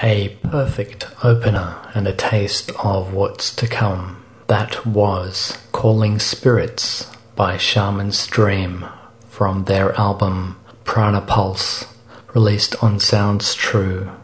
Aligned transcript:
A 0.00 0.28
perfect 0.42 1.06
opener 1.24 1.76
and 1.94 2.06
a 2.06 2.12
taste 2.12 2.70
of 2.84 3.14
what's 3.14 3.56
to 3.56 3.66
come. 3.66 4.22
That 4.48 4.84
was 4.84 5.56
Calling 5.72 6.18
Spirits 6.18 7.10
by 7.34 7.56
Shaman's 7.56 8.26
Dream 8.26 8.84
from 9.30 9.64
their 9.64 9.98
album 9.98 10.56
Prana 10.84 11.22
Pulse, 11.22 11.86
released 12.34 12.82
on 12.84 13.00
Sounds 13.00 13.54
True. 13.54 14.17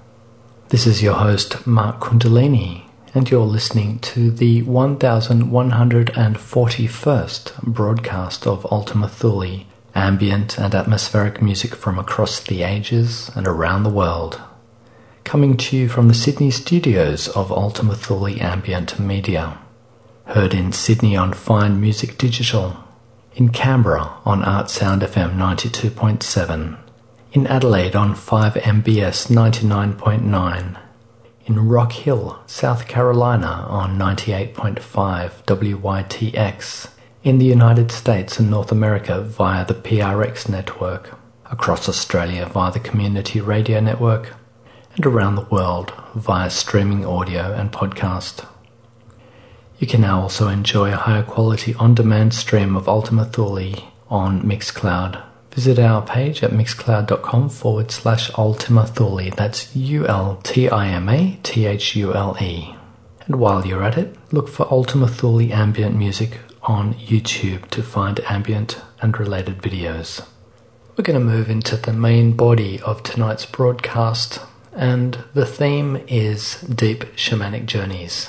This 0.74 0.88
is 0.88 1.04
your 1.04 1.14
host, 1.14 1.68
Mark 1.68 2.00
Kundalini, 2.00 2.82
and 3.14 3.30
you're 3.30 3.46
listening 3.46 4.00
to 4.00 4.32
the 4.32 4.62
1141st 4.62 7.62
broadcast 7.62 8.46
of 8.48 8.66
Ultima 8.72 9.08
Thule, 9.08 9.66
ambient 9.94 10.58
and 10.58 10.74
atmospheric 10.74 11.40
music 11.40 11.76
from 11.76 11.96
across 11.96 12.40
the 12.40 12.64
ages 12.64 13.30
and 13.36 13.46
around 13.46 13.84
the 13.84 13.88
world 13.88 14.40
coming 15.22 15.56
to 15.58 15.76
you 15.76 15.88
from 15.88 16.08
the 16.08 16.12
Sydney 16.12 16.50
studios 16.50 17.28
of 17.28 17.52
Ultima 17.52 17.94
Thule 17.94 18.42
Ambient 18.42 18.98
Media. 18.98 19.56
Heard 20.24 20.54
in 20.54 20.72
Sydney 20.72 21.16
on 21.16 21.34
Fine 21.34 21.80
Music 21.80 22.18
Digital, 22.18 22.78
in 23.36 23.50
Canberra 23.50 24.14
on 24.24 24.42
Art 24.42 24.70
Sound 24.70 25.02
FM 25.02 25.36
92.7, 25.36 26.78
in 27.34 27.48
Adelaide 27.48 27.96
on 27.96 28.14
5MBS 28.14 29.26
99.9, 29.26 30.80
in 31.46 31.68
Rock 31.68 31.90
Hill, 31.90 32.38
South 32.46 32.86
Carolina 32.86 33.66
on 33.68 33.98
98.5 33.98 35.42
WYTX, 35.44 36.90
in 37.24 37.38
the 37.38 37.44
United 37.44 37.90
States 37.90 38.38
and 38.38 38.48
North 38.48 38.70
America 38.70 39.20
via 39.20 39.64
the 39.64 39.74
PRX 39.74 40.48
network, 40.48 41.18
across 41.50 41.88
Australia 41.88 42.46
via 42.46 42.70
the 42.70 42.78
Community 42.78 43.40
Radio 43.40 43.80
Network, 43.80 44.34
and 44.94 45.04
around 45.04 45.34
the 45.34 45.48
world 45.50 45.92
via 46.14 46.48
streaming 46.48 47.04
audio 47.04 47.52
and 47.52 47.72
podcast. 47.72 48.46
You 49.80 49.88
can 49.88 50.02
now 50.02 50.20
also 50.20 50.46
enjoy 50.46 50.92
a 50.92 50.96
higher 50.96 51.24
quality 51.24 51.74
on 51.74 51.96
demand 51.96 52.32
stream 52.32 52.76
of 52.76 52.88
Ultima 52.88 53.24
Thule 53.24 53.90
on 54.08 54.42
Mixcloud. 54.42 55.20
Visit 55.54 55.78
our 55.78 56.02
page 56.02 56.42
at 56.42 56.50
mixcloud.com 56.50 57.48
forward 57.48 57.92
slash 57.92 58.28
Ultima 58.36 58.88
Thule. 58.88 59.30
That's 59.30 59.74
U 59.76 60.04
L 60.04 60.40
T 60.42 60.68
I 60.68 60.88
M 60.88 61.08
A 61.08 61.38
T 61.44 61.64
H 61.66 61.94
U 61.94 62.12
L 62.12 62.36
E. 62.40 62.74
And 63.26 63.36
while 63.36 63.64
you're 63.64 63.84
at 63.84 63.96
it, 63.96 64.16
look 64.32 64.48
for 64.48 64.66
Ultima 64.68 65.06
Thule 65.06 65.52
ambient 65.52 65.94
music 65.94 66.40
on 66.64 66.94
YouTube 66.94 67.70
to 67.70 67.84
find 67.84 68.18
ambient 68.28 68.80
and 69.00 69.16
related 69.16 69.58
videos. 69.58 70.26
We're 70.96 71.04
going 71.04 71.20
to 71.20 71.24
move 71.24 71.48
into 71.48 71.76
the 71.76 71.92
main 71.92 72.32
body 72.32 72.80
of 72.80 73.04
tonight's 73.04 73.46
broadcast, 73.46 74.40
and 74.72 75.22
the 75.34 75.46
theme 75.46 76.02
is 76.08 76.60
Deep 76.62 77.04
Shamanic 77.14 77.66
Journeys. 77.66 78.28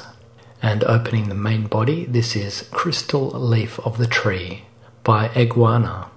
And 0.62 0.84
opening 0.84 1.30
the 1.30 1.36
main 1.36 1.66
body, 1.66 2.06
this 2.06 2.36
is 2.36 2.70
Crystal 2.72 3.30
Leaf 3.32 3.80
of 3.80 3.98
the 3.98 4.08
Tree 4.08 4.66
by 5.04 5.30
Eguana 5.30 6.10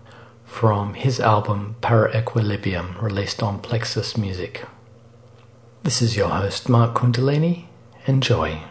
from 0.49 0.95
his 0.95 1.21
album 1.21 1.77
Para 1.81 2.11
Equilibrium, 2.19 2.97
released 3.01 3.43
on 3.43 3.61
Plexus 3.61 4.17
Music. 4.17 4.65
This 5.85 6.03
is 6.03 6.17
your 6.17 6.31
host, 6.31 6.69
Mark 6.69 6.95
Kundalini. 6.95 7.67
Enjoy. 8.07 8.63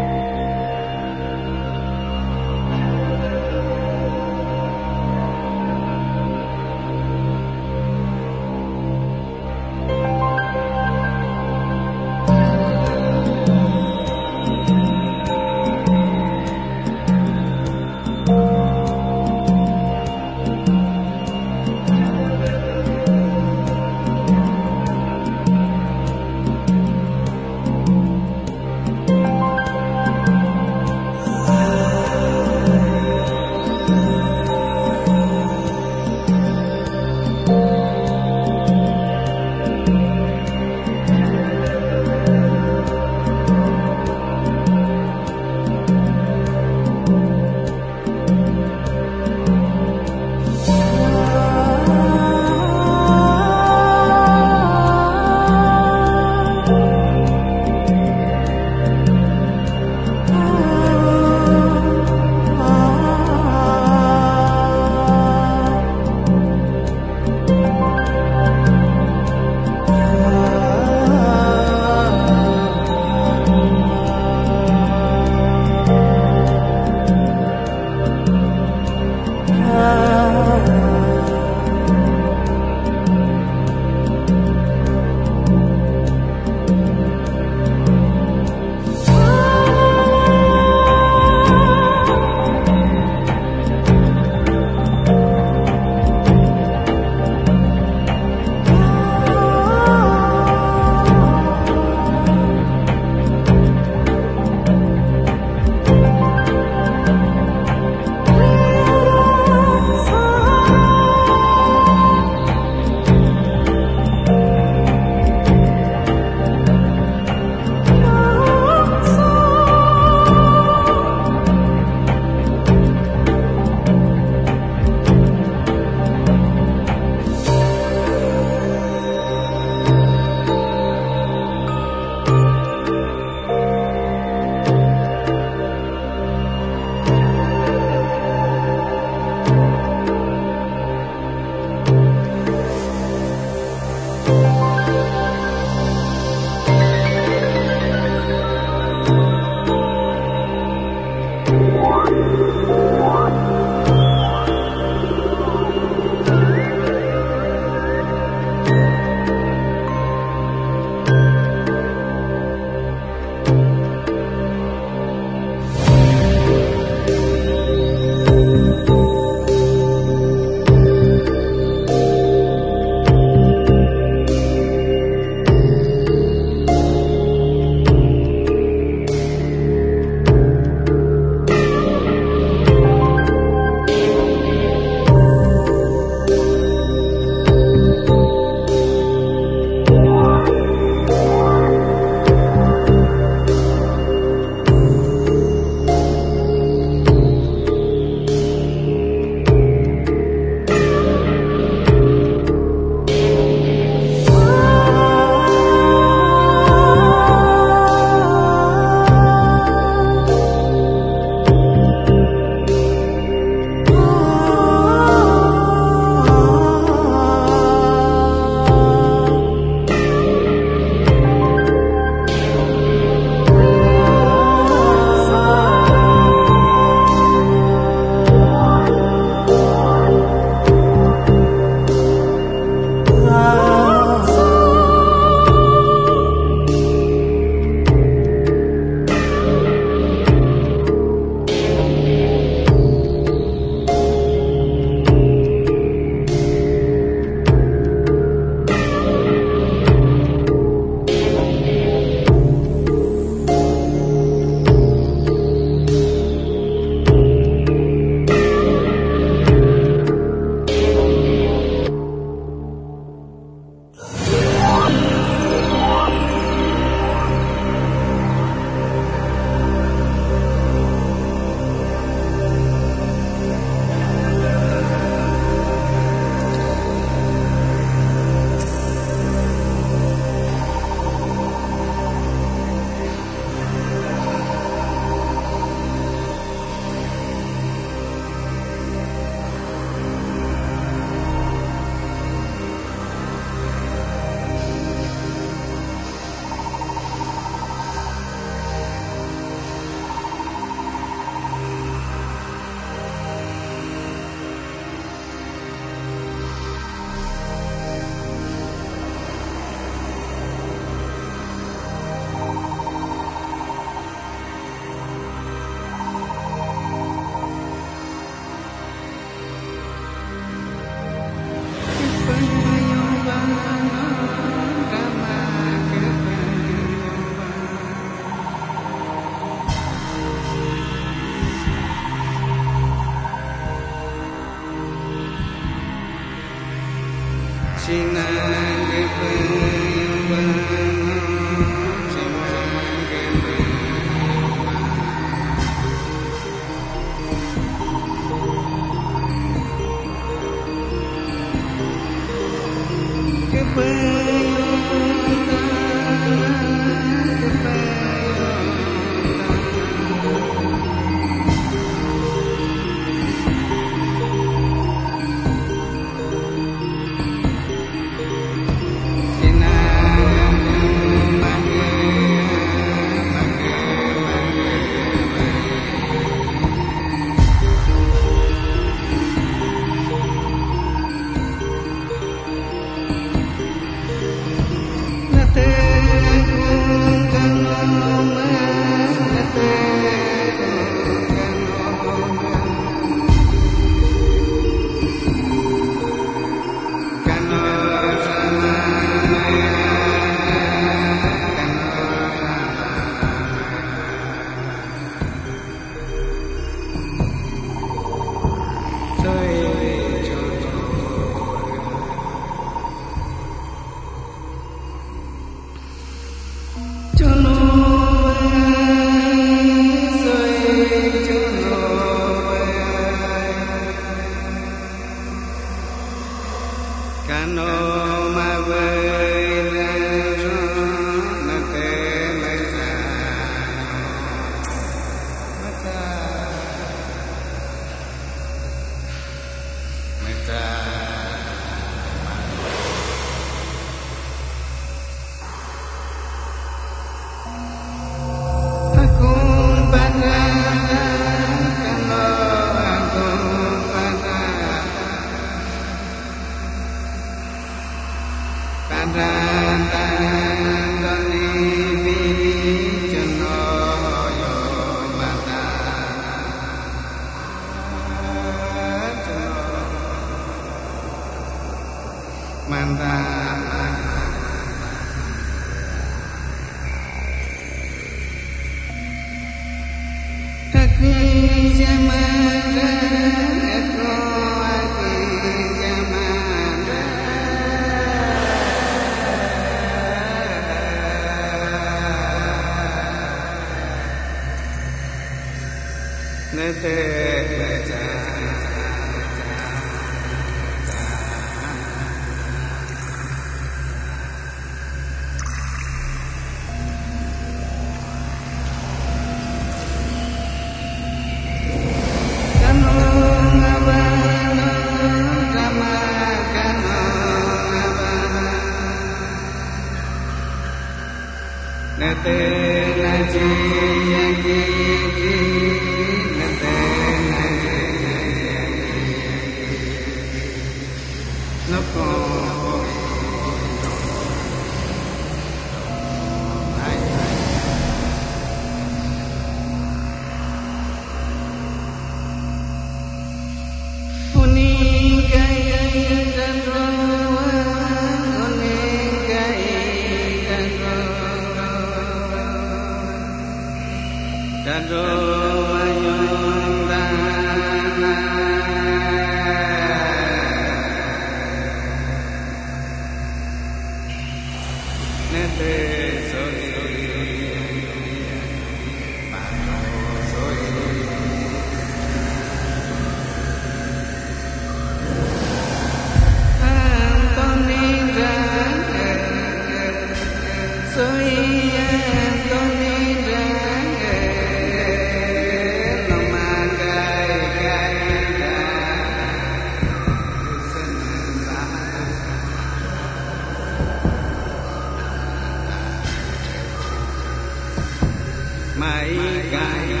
I 599.61 600.00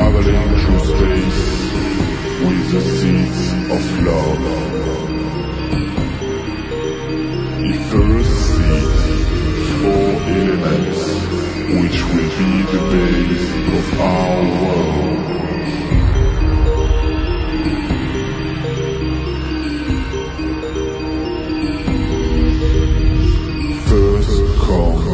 traveling 0.00 0.52
through 0.60 0.80
space 0.80 1.40
with 2.46 2.64
the 2.72 2.80
seeds 2.80 3.42
of 3.76 3.82
love. 4.06 4.44
The 7.60 7.74
first 7.90 8.34
seed, 8.48 8.90
four 9.80 10.10
elements, 10.38 11.00
which 11.80 11.98
will 12.12 12.32
be 12.40 12.52
the 12.72 12.82
base 12.92 13.48
of 13.78 13.86
our 14.00 14.40
world. 14.62 15.28
First 23.90 24.36
come 24.64 25.04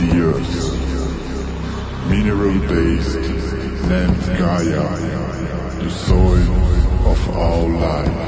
the 0.00 0.10
earth, 0.32 0.56
mineral-based 2.10 3.35
named 3.96 4.38
Gaia, 4.38 4.88
the 5.82 5.90
soil 5.90 7.10
of 7.10 7.36
all 7.36 7.68
life. 7.68 8.25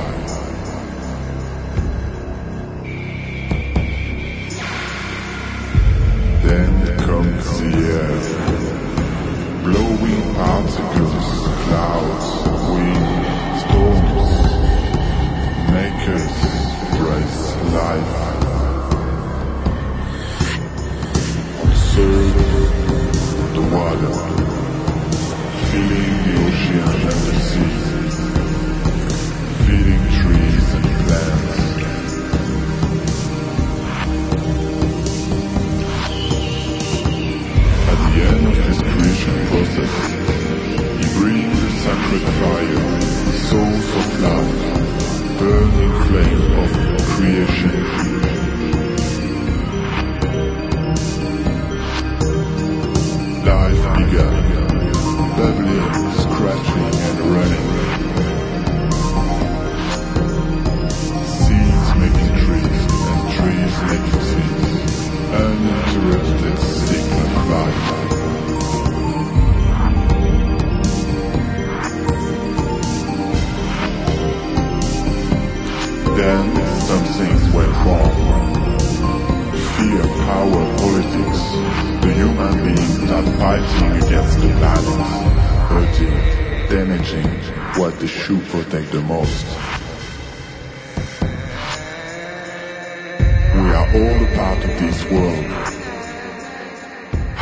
Part 94.48 94.64
of 94.64 94.80
this 94.80 95.04
world. 95.10 95.44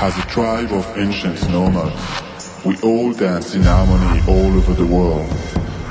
As 0.06 0.18
a 0.18 0.26
tribe 0.26 0.72
of 0.72 0.84
ancient 0.98 1.38
nomads, 1.50 2.02
we 2.64 2.74
all 2.82 3.12
dance 3.12 3.54
in 3.54 3.62
harmony 3.62 4.20
all 4.26 4.52
over 4.60 4.74
the 4.74 4.86
world 4.86 5.30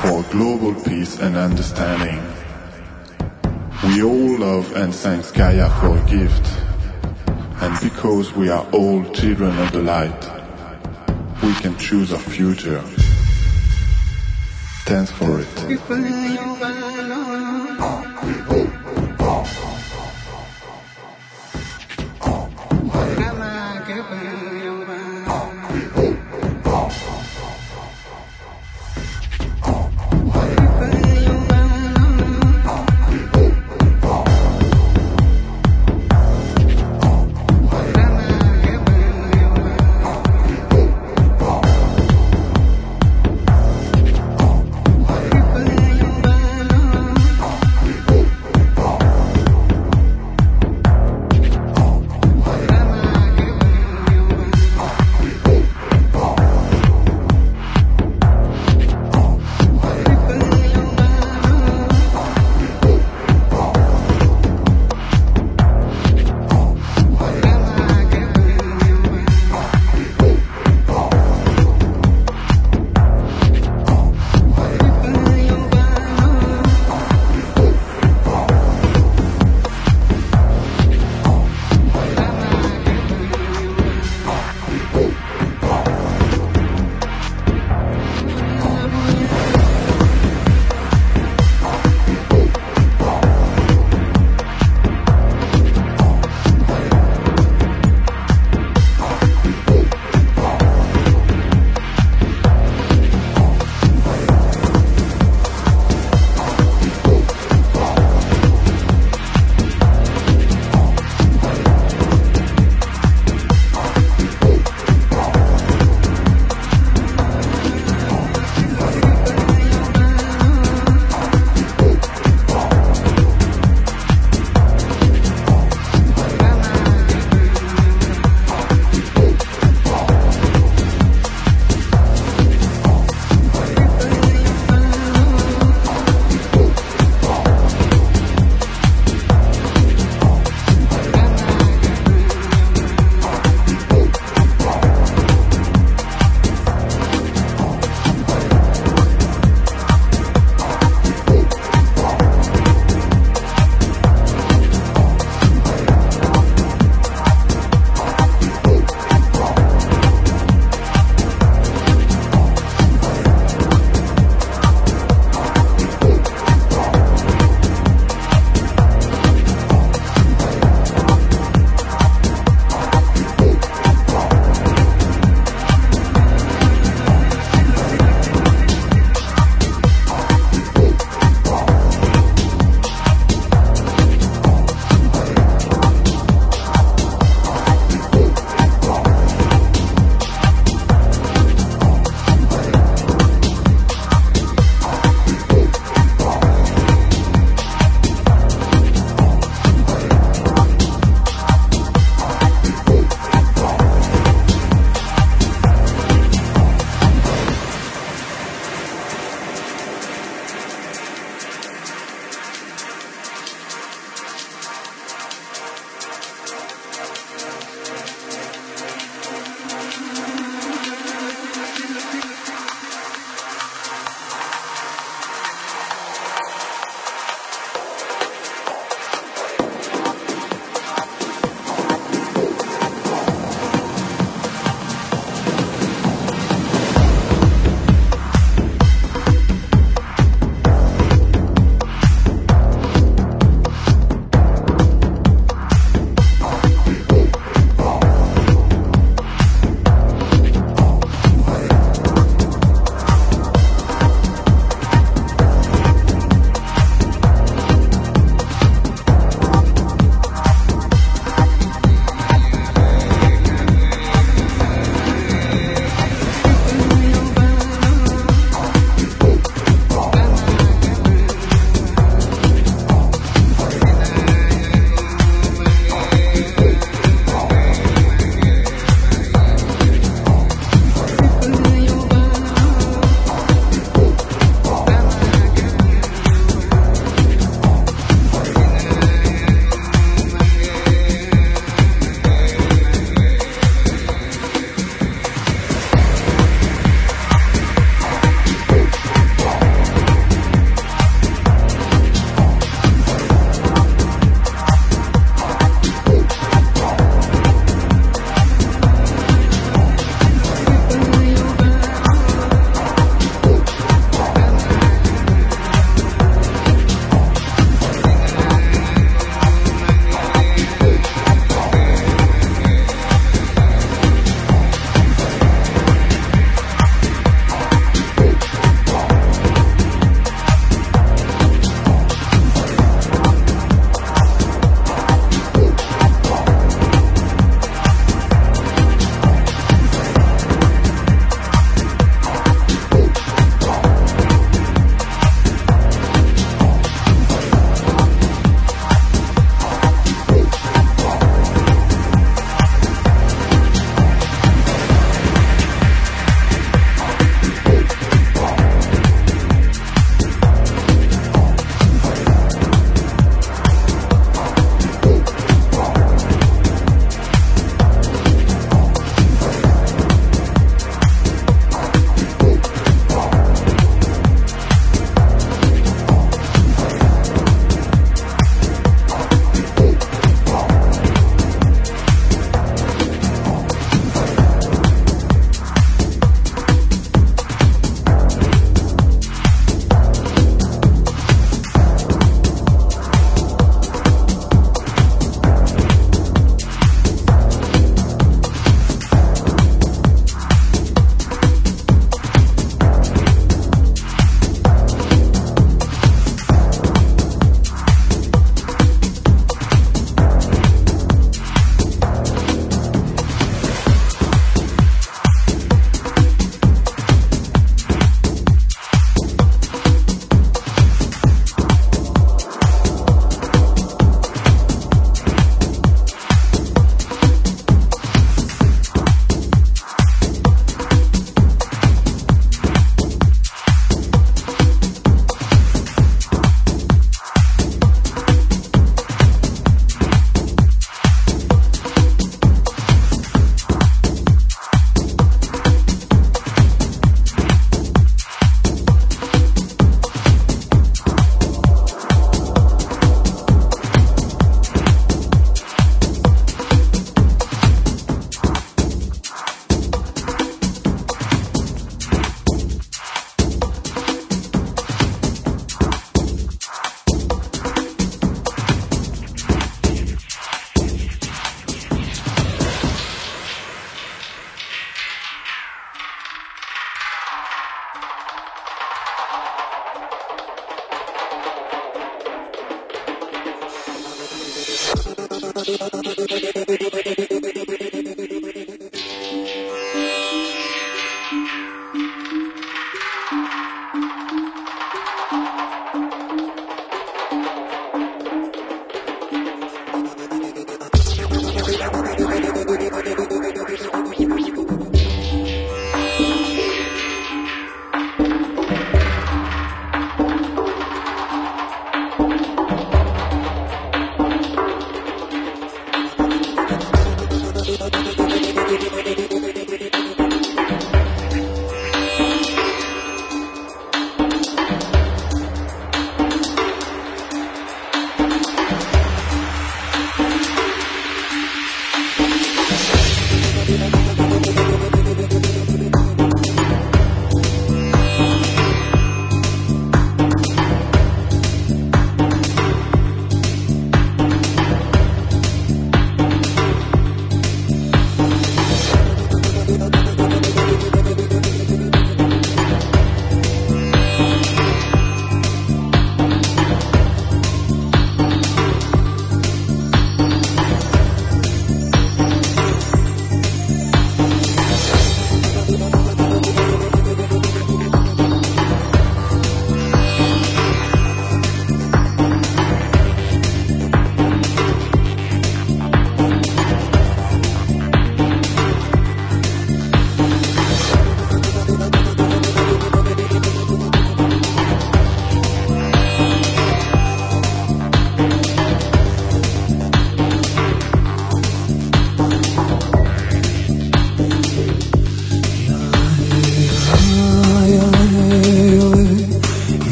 for 0.00 0.22
global 0.30 0.74
peace 0.82 1.18
and 1.18 1.34
understanding. 1.34 2.20
We 3.84 4.02
all 4.02 4.38
love 4.38 4.76
and 4.76 4.94
thank 4.94 5.32
Gaia 5.32 5.70
for 5.80 5.96
a 5.96 6.04
gift. 6.16 6.46
And 7.62 7.72
because 7.80 8.34
we 8.34 8.50
are 8.50 8.66
all 8.72 9.02
children 9.14 9.58
of 9.60 9.72
the 9.72 9.82
light, 9.82 10.22
we 11.42 11.54
can 11.62 11.74
choose 11.78 12.12
our 12.12 12.26
future. 12.36 12.82
Thanks 14.84 15.10
for 15.12 15.40
it. 15.40 15.54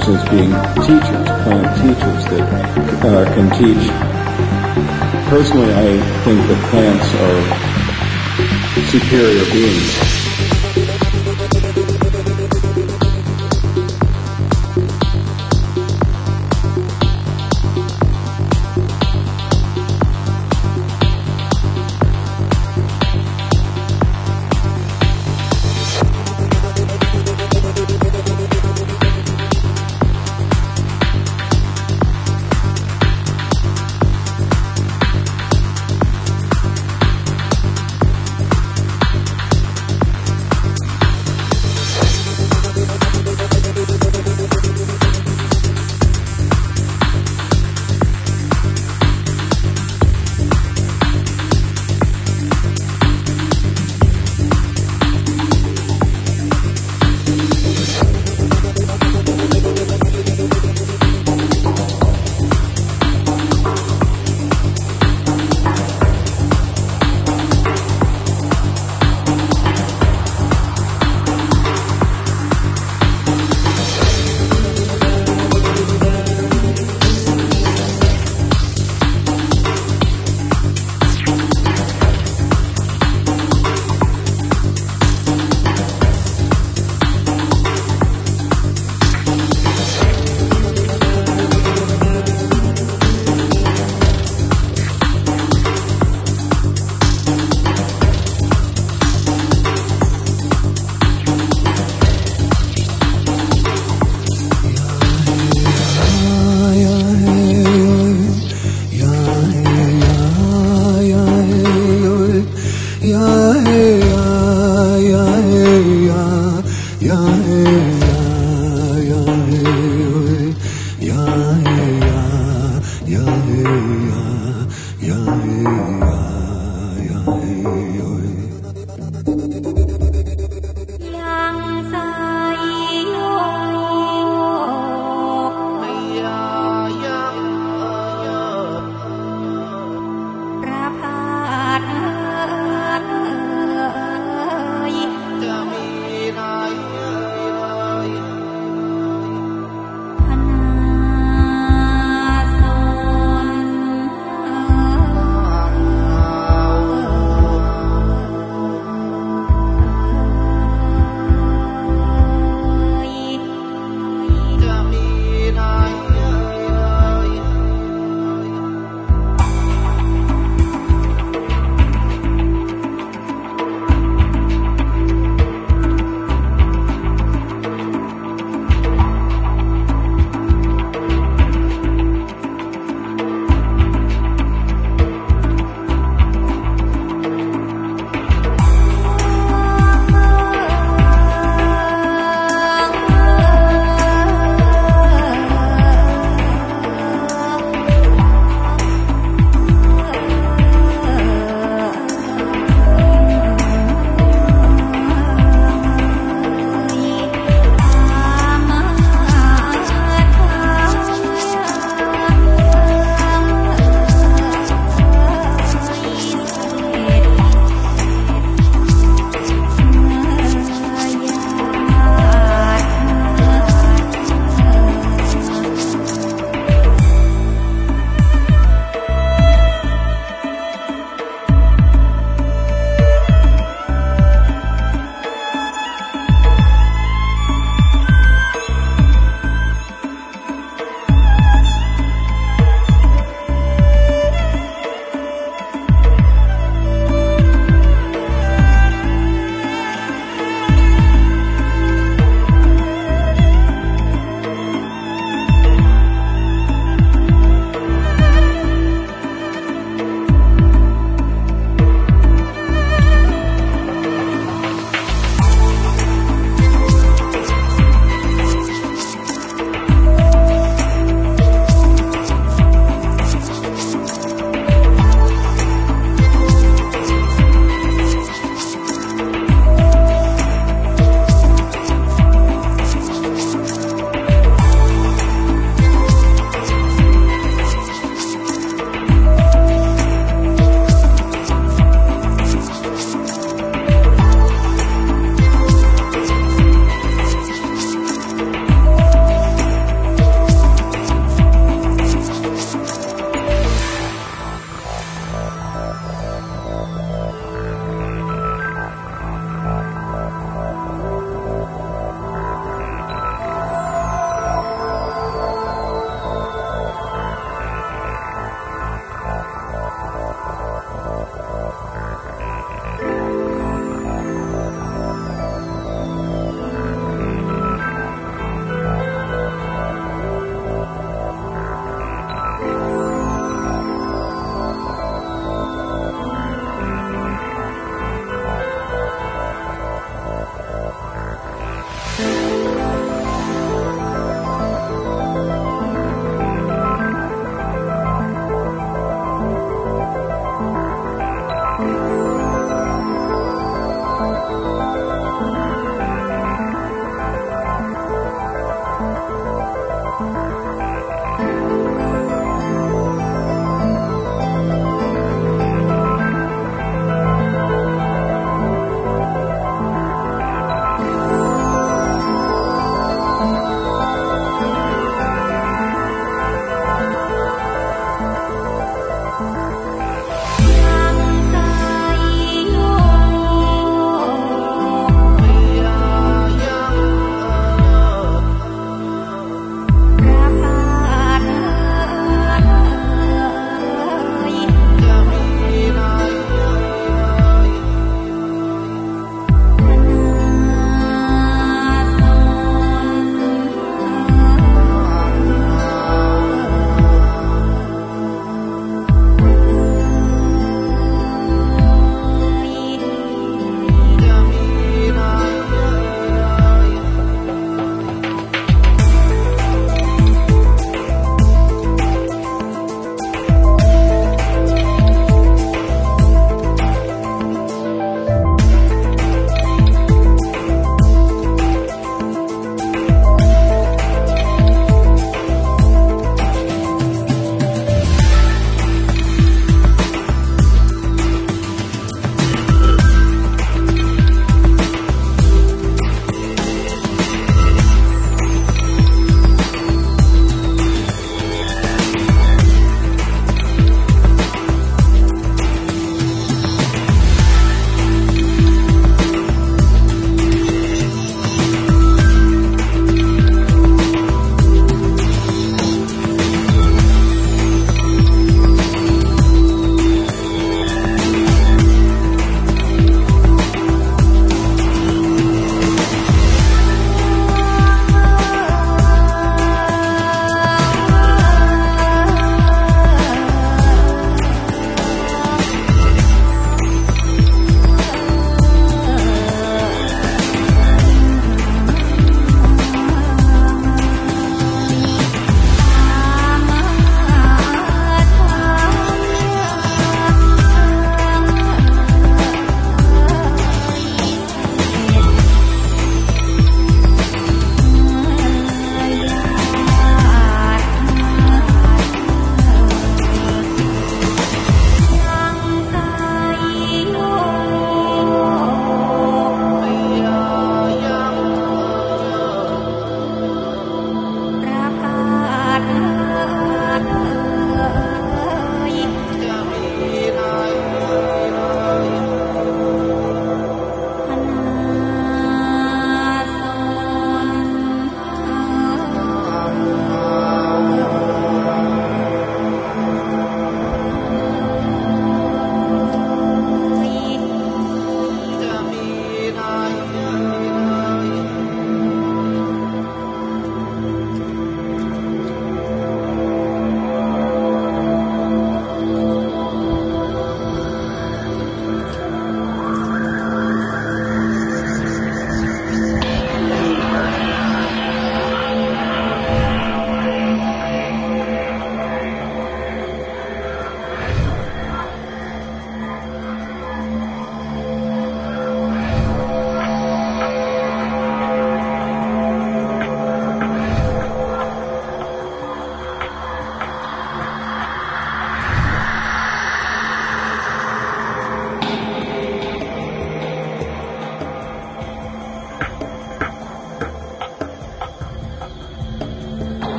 Cultures 0.00 0.28
being 0.28 0.45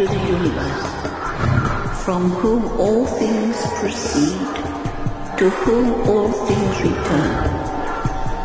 to 0.00 0.06
the 0.06 0.26
universe, 0.32 2.02
from 2.02 2.30
whom 2.40 2.64
all 2.80 3.04
things 3.04 3.56
proceed, 3.80 4.40
to 5.36 5.50
whom 5.60 6.08
all 6.08 6.32
things 6.48 6.74
return, 6.80 7.36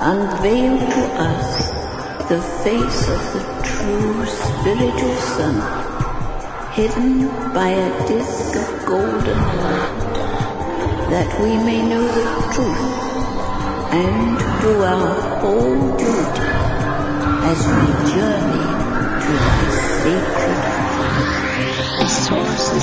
unveil 0.01 0.78
to 0.78 1.03
us 1.32 1.72
the 2.28 2.41
face 2.62 3.08
of 3.08 3.22
the 3.36 3.43
true 3.72 4.26
spiritual 4.26 5.16
sun, 5.16 5.56
hidden 6.74 7.30
by 7.53 7.70
a 7.70 7.89
disk 8.06 8.58
of 8.58 8.86
golden 8.86 9.41
light, 9.64 9.95
that 11.10 11.39
we 11.39 11.56
may 11.56 11.82
know 11.88 12.06
the 12.20 12.28
truth 12.53 12.86
and 13.95 14.38
do 14.62 14.74
our 14.84 15.39
whole 15.39 15.97
duty 16.03 16.49
as 17.51 17.60
we 17.76 17.88
journey 18.12 18.68
to 19.24 19.32
thy 19.47 19.70
sacred 20.03 20.34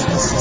is 0.09 0.32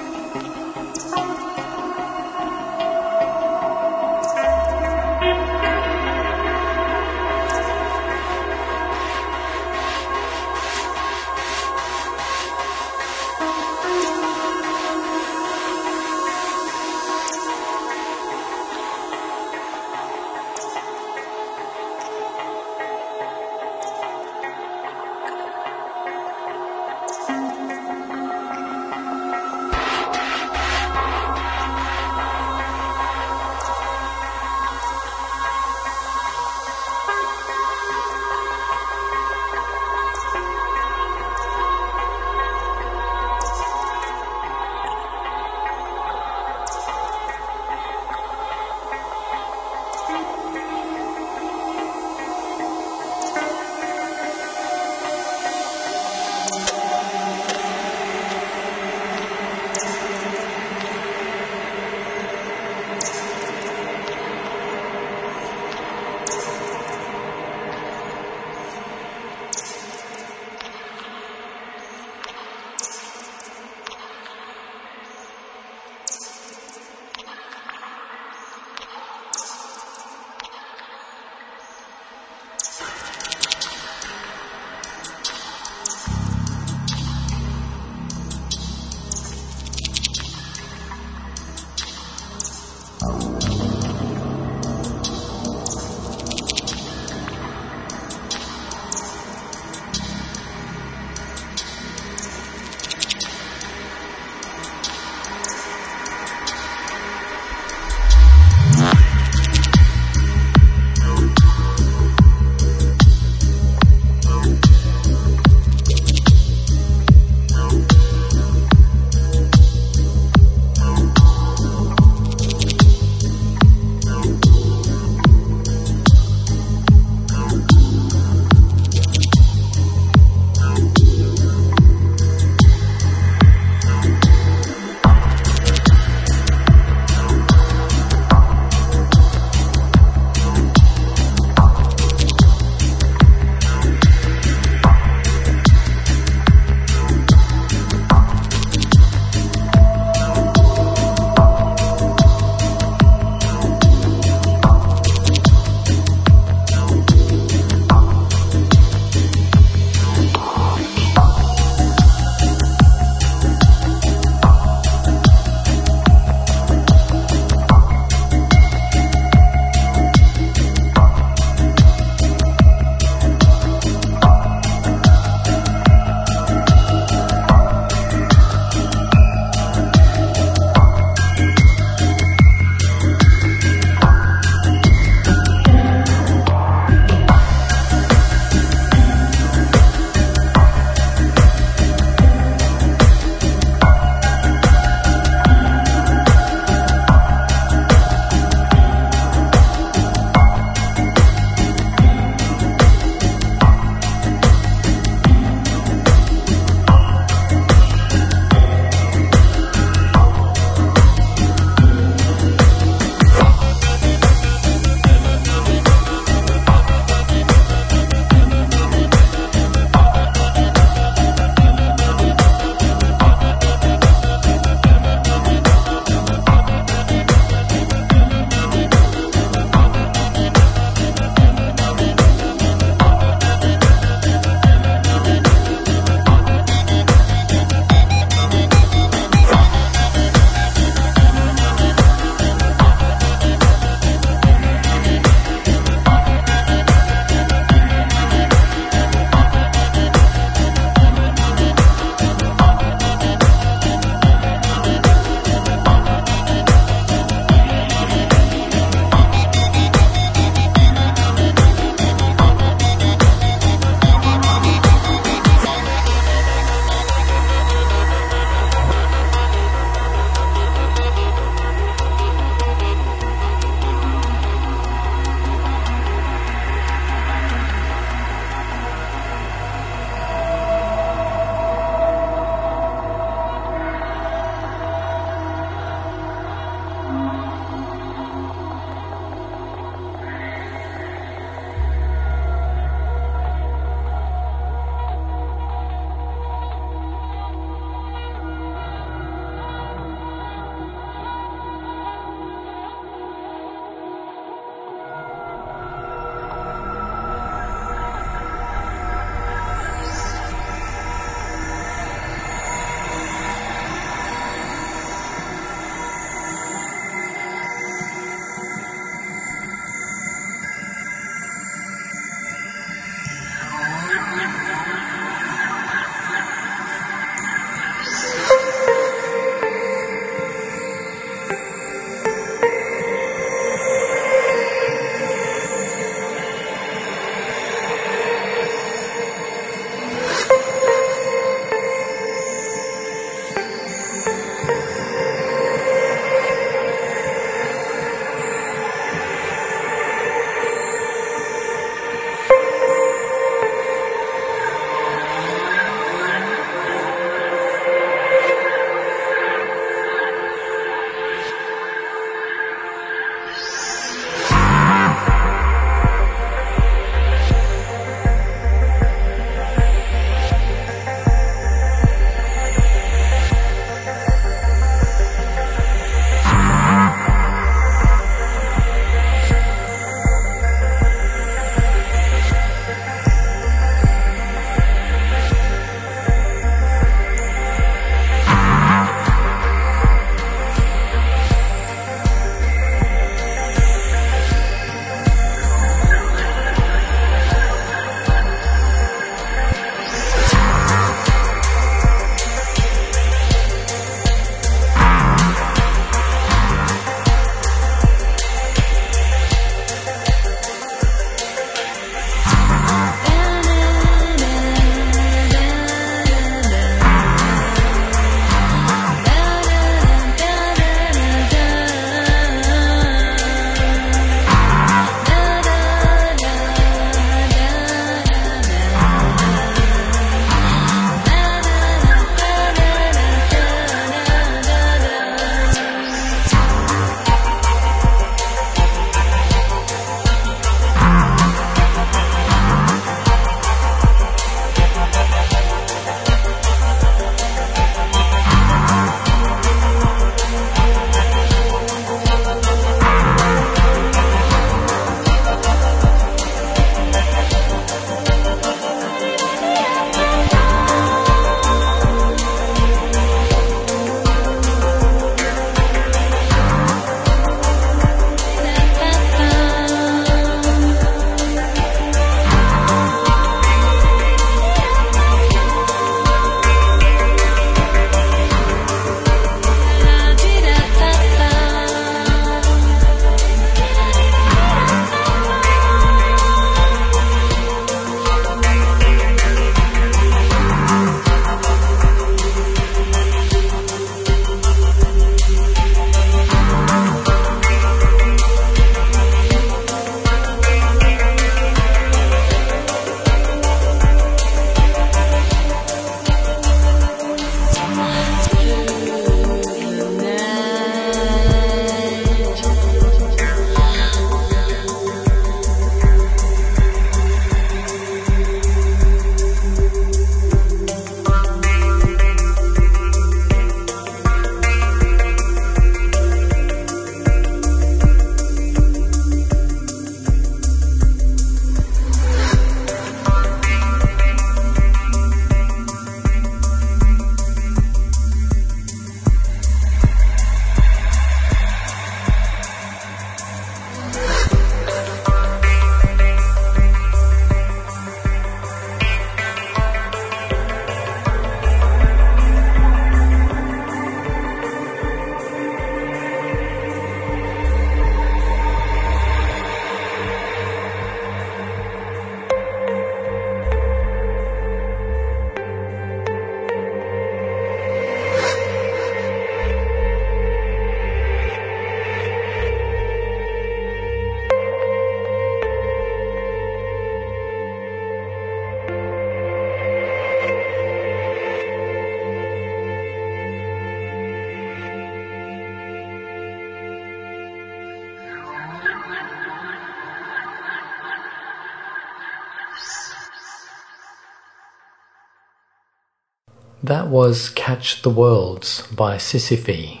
That 596.88 597.08
was 597.08 597.50
Catch 597.50 598.00
the 598.00 598.08
Worlds 598.08 598.86
by 598.86 599.18
Sisyphe, 599.18 600.00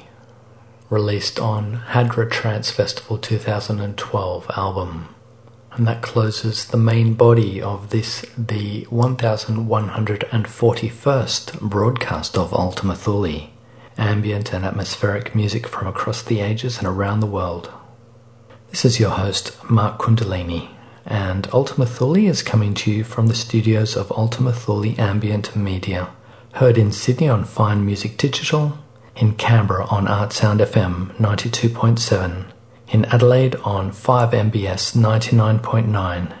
released 0.88 1.38
on 1.38 1.82
Hadra 1.88 2.30
Trance 2.30 2.70
Festival 2.70 3.18
2012 3.18 4.50
album. 4.56 5.14
And 5.72 5.86
that 5.86 6.00
closes 6.00 6.64
the 6.64 6.78
main 6.78 7.12
body 7.12 7.60
of 7.60 7.90
this, 7.90 8.24
the 8.38 8.86
1141st 8.86 11.60
broadcast 11.60 12.38
of 12.38 12.54
Ultima 12.54 12.96
Thule, 12.96 13.50
ambient 13.98 14.54
and 14.54 14.64
atmospheric 14.64 15.34
music 15.34 15.68
from 15.68 15.88
across 15.88 16.22
the 16.22 16.40
ages 16.40 16.78
and 16.78 16.86
around 16.86 17.20
the 17.20 17.26
world. 17.26 17.70
This 18.70 18.86
is 18.86 18.98
your 18.98 19.10
host, 19.10 19.54
Mark 19.68 19.98
Kundalini, 19.98 20.70
and 21.04 21.50
Ultima 21.52 21.84
Thule 21.84 22.16
is 22.16 22.42
coming 22.42 22.72
to 22.72 22.90
you 22.90 23.04
from 23.04 23.26
the 23.26 23.34
studios 23.34 23.94
of 23.94 24.10
Ultima 24.12 24.54
Thule 24.54 24.98
Ambient 24.98 25.54
Media 25.54 26.08
heard 26.54 26.78
in 26.78 26.92
Sydney 26.92 27.28
on 27.28 27.44
Fine 27.44 27.84
Music 27.84 28.16
Digital, 28.16 28.78
in 29.16 29.34
Canberra 29.34 29.86
on 29.86 30.08
Art 30.08 30.32
Sound 30.32 30.60
FM 30.60 31.14
92.7, 31.16 32.44
in 32.88 33.04
Adelaide 33.06 33.56
on 33.56 33.90
5MBS 33.90 34.96
99.9, 34.96 36.34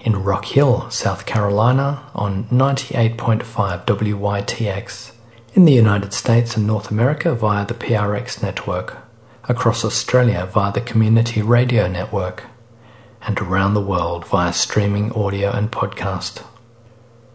in 0.00 0.22
Rock 0.22 0.44
Hill, 0.46 0.90
South 0.90 1.26
Carolina 1.26 2.02
on 2.14 2.44
98.5 2.44 3.84
WYTX, 3.84 5.12
in 5.54 5.64
the 5.64 5.72
United 5.72 6.12
States 6.12 6.56
and 6.56 6.66
North 6.66 6.90
America 6.90 7.34
via 7.34 7.66
the 7.66 7.74
PRX 7.74 8.42
network, 8.42 8.98
across 9.44 9.84
Australia 9.84 10.46
via 10.46 10.72
the 10.72 10.80
Community 10.80 11.42
Radio 11.42 11.88
Network, 11.88 12.44
and 13.22 13.38
around 13.40 13.74
the 13.74 13.80
world 13.80 14.26
via 14.26 14.52
streaming 14.52 15.12
audio 15.12 15.50
and 15.50 15.70
podcast. 15.70 16.44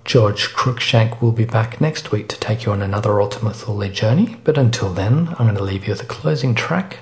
George 0.08 0.54
Cruikshank 0.54 1.22
will 1.22 1.34
be 1.34 1.44
back 1.44 1.82
next 1.82 2.14
week 2.14 2.30
to 2.30 2.40
take 2.40 2.64
you 2.64 2.72
on 2.72 2.82
another 2.82 3.20
Ultima 3.20 3.54
Thule 3.54 3.90
journey, 3.90 4.38
but 4.46 4.58
until 4.58 4.94
then, 4.94 5.36
I'm 5.38 5.48
going 5.48 5.56
to 5.58 5.64
leave 5.64 5.86
you 5.86 5.92
with 5.92 6.04
a 6.04 6.06
closing 6.06 6.56
track 6.56 7.00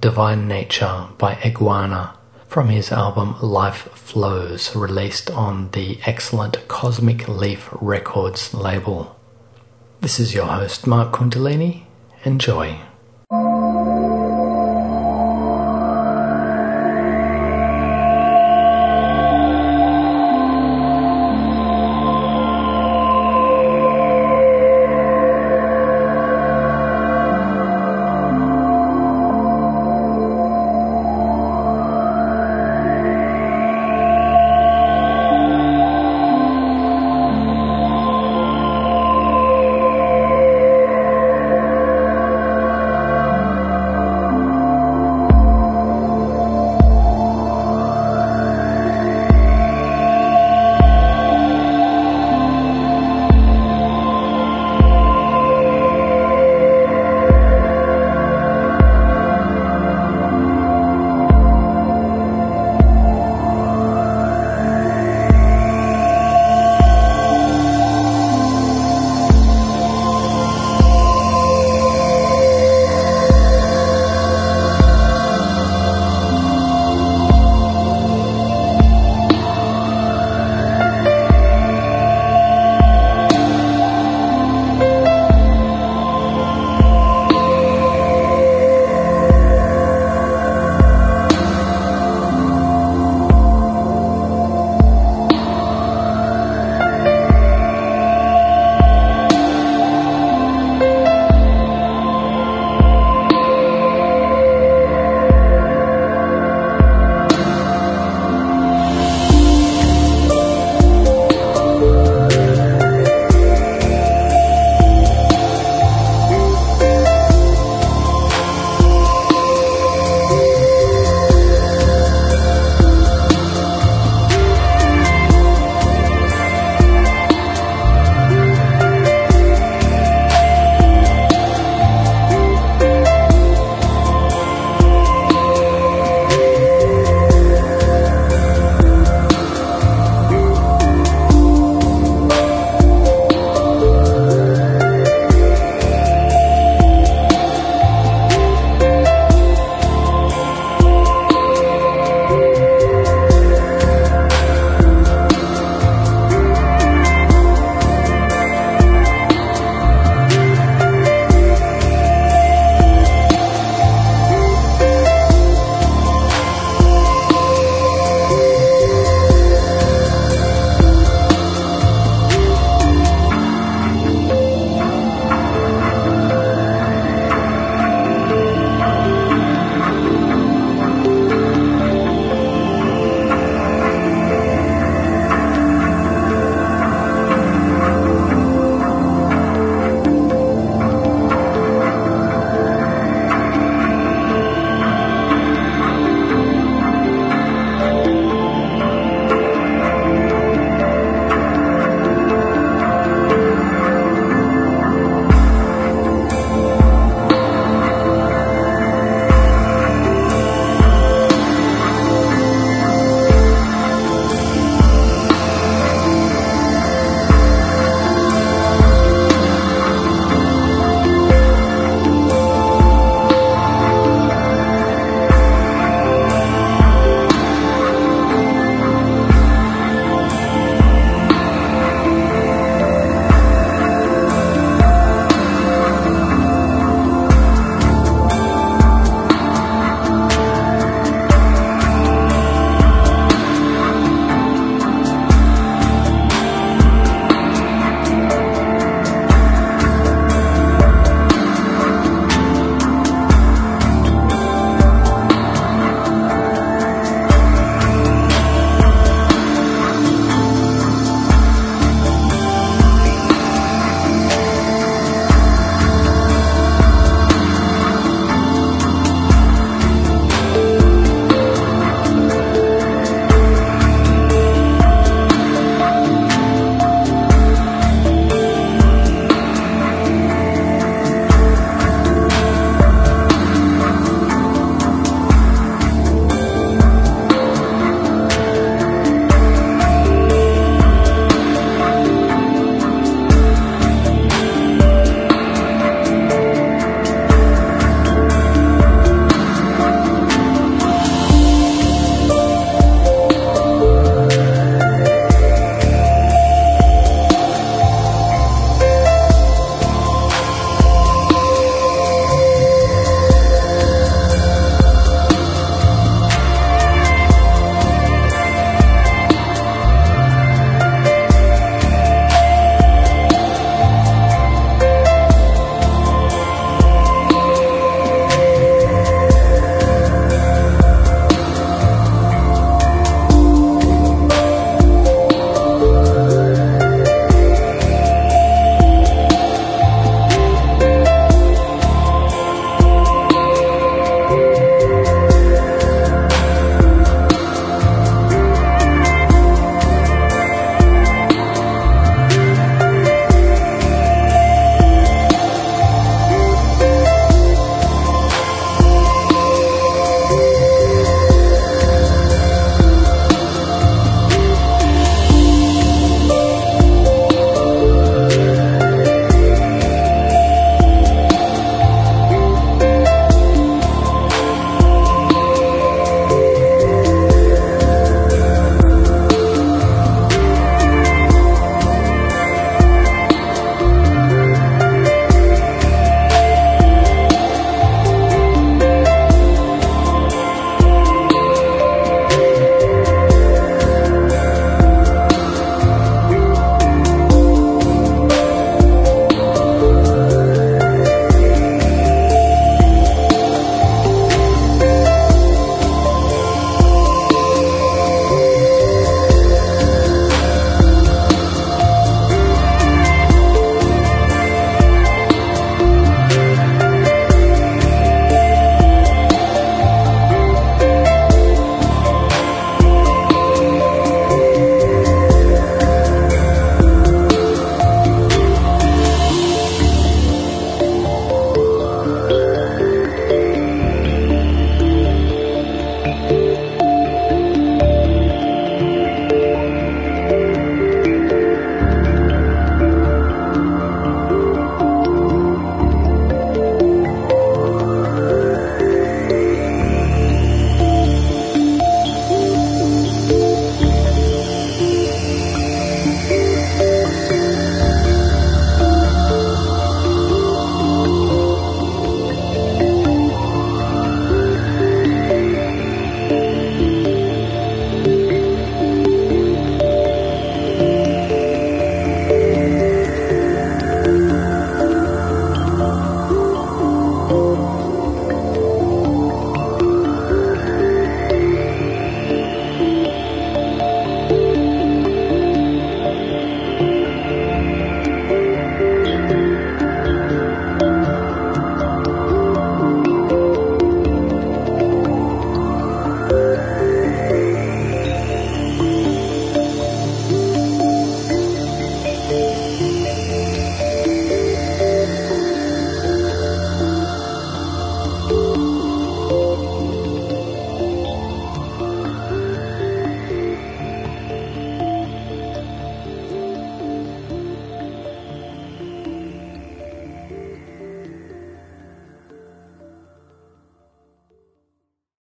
Divine 0.00 0.46
Nature 0.46 1.08
by 1.18 1.34
Iguana 1.44 2.16
from 2.46 2.68
his 2.68 2.92
album 2.92 3.34
Life 3.42 3.88
Flows, 3.94 4.76
released 4.76 5.32
on 5.32 5.72
the 5.72 5.98
excellent 6.06 6.68
Cosmic 6.68 7.26
Leaf 7.26 7.70
Records 7.72 8.54
label. 8.54 9.16
This 10.00 10.20
is 10.20 10.32
your 10.32 10.46
host, 10.46 10.86
Mark 10.86 11.12
Kundalini. 11.12 11.86
Enjoy. 12.22 12.78